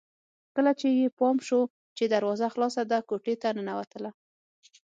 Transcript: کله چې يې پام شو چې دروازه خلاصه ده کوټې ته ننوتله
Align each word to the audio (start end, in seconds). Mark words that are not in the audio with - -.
کله 0.55 0.71
چې 0.79 0.87
يې 0.97 1.07
پام 1.19 1.37
شو 1.47 1.61
چې 1.97 2.03
دروازه 2.13 2.47
خلاصه 2.53 2.81
ده 2.91 2.97
کوټې 3.09 3.35
ته 3.41 3.49
ننوتله 3.57 4.09